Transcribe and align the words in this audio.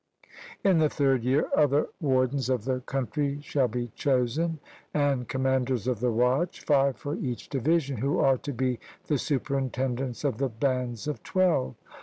In 0.63 0.79
the 0.79 0.89
third 0.89 1.23
year 1.23 1.47
other 1.55 1.85
wardens 1.99 2.49
of 2.49 2.65
the 2.65 2.79
country 2.79 3.39
shall 3.43 3.67
be 3.67 3.89
chosen 3.93 4.57
and 4.95 5.27
commanders 5.27 5.85
of 5.85 5.99
the 5.99 6.11
watch, 6.11 6.61
five 6.65 6.97
for 6.97 7.13
each 7.17 7.49
division, 7.49 7.97
who 7.97 8.17
are 8.17 8.39
to 8.39 8.51
be 8.51 8.79
the 9.05 9.19
superintendents 9.19 10.23
of 10.23 10.39
the 10.39 10.49
bands 10.49 11.07
of 11.07 11.21
twelve. 11.21 11.75